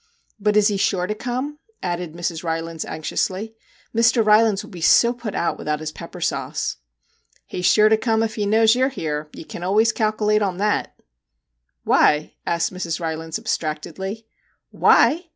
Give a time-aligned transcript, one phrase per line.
[0.23, 2.43] * But is he sure to come?' added Mrs.
[2.43, 3.53] Rylands anxiously.'
[3.95, 4.25] Mr.
[4.25, 6.77] Rylands will be so put out without his pepper sauce/
[7.45, 9.29] 'He's sure to come ef he knows you're here.
[9.33, 10.95] Ye kin always kalkilate on that/
[11.41, 12.99] * Why?' said Mrs.
[12.99, 14.25] Rylands abstractedly.'
[14.85, 15.25] Why